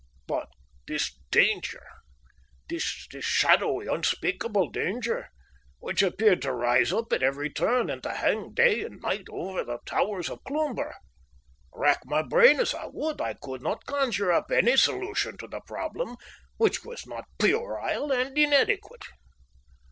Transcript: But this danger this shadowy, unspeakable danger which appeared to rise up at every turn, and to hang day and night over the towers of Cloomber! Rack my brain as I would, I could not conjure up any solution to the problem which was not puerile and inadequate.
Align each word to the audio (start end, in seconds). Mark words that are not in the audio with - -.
But 0.25 0.49
this 0.87 1.15
danger 1.29 1.85
this 2.67 2.81
shadowy, 3.19 3.85
unspeakable 3.85 4.71
danger 4.71 5.27
which 5.77 6.01
appeared 6.01 6.41
to 6.41 6.53
rise 6.53 6.91
up 6.91 7.13
at 7.13 7.21
every 7.21 7.51
turn, 7.51 7.87
and 7.87 8.01
to 8.01 8.11
hang 8.15 8.55
day 8.55 8.83
and 8.83 8.99
night 8.99 9.27
over 9.29 9.63
the 9.63 9.77
towers 9.85 10.27
of 10.27 10.43
Cloomber! 10.43 10.95
Rack 11.71 11.99
my 12.05 12.23
brain 12.23 12.59
as 12.59 12.73
I 12.73 12.85
would, 12.87 13.21
I 13.21 13.35
could 13.35 13.61
not 13.61 13.85
conjure 13.85 14.31
up 14.31 14.49
any 14.49 14.75
solution 14.75 15.37
to 15.37 15.47
the 15.47 15.61
problem 15.67 16.17
which 16.57 16.83
was 16.83 17.05
not 17.05 17.25
puerile 17.37 18.11
and 18.11 18.35
inadequate. 18.35 19.05